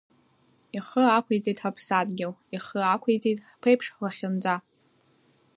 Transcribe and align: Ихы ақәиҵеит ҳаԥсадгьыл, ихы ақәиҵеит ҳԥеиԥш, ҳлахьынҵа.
Ихы 0.77 1.03
ақәиҵеит 1.17 1.59
ҳаԥсадгьыл, 1.63 2.33
ихы 2.55 2.79
ақәиҵеит 2.93 3.39
ҳԥеиԥш, 3.51 3.87
ҳлахьынҵа. 3.95 4.55